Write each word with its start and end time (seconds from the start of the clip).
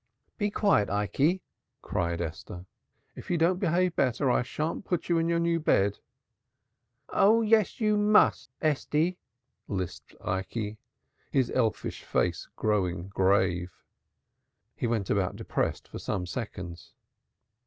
"Be 0.39 0.49
quiet, 0.49 0.89
Ikey!" 0.89 1.43
cried 1.83 2.21
Esther. 2.21 2.65
"If 3.15 3.29
you 3.29 3.37
don't 3.37 3.59
behave 3.59 3.95
better 3.95 4.31
I 4.31 4.41
shan't 4.41 4.87
sleep 4.87 5.11
in 5.11 5.29
your 5.29 5.37
new 5.37 5.59
bed." 5.59 5.99
"Oh 7.09 7.43
yeth, 7.43 7.79
you 7.79 7.97
mutht, 7.97 8.49
Ethty," 8.63 9.19
lisped 9.67 10.15
Ikey, 10.25 10.79
his 11.29 11.51
elfish 11.51 12.01
face 12.03 12.47
growing 12.55 13.09
grave. 13.09 13.75
He 14.75 14.87
went 14.87 15.11
about 15.11 15.35
depressed 15.35 15.87
for 15.87 15.99
some 15.99 16.25
seconds. 16.25 16.93